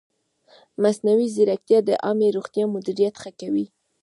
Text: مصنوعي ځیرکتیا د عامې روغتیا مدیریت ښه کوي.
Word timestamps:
مصنوعي 0.83 1.27
ځیرکتیا 1.35 1.79
د 1.85 1.89
عامې 2.05 2.27
روغتیا 2.37 2.63
مدیریت 2.75 3.15
ښه 3.21 3.31
کوي. 3.39 3.65